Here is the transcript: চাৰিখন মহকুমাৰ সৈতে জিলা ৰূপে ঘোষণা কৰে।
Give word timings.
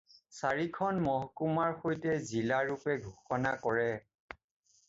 চাৰিখন 0.35 1.01
মহকুমাৰ 1.07 1.75
সৈতে 1.83 2.15
জিলা 2.31 2.63
ৰূপে 2.71 2.97
ঘোষণা 3.05 3.53
কৰে। 3.67 3.89